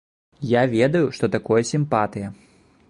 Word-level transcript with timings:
Я 0.59 0.63
ведаю, 0.71 1.03
што 1.19 1.31
такое 1.37 1.61
сімпатыя. 1.73 2.27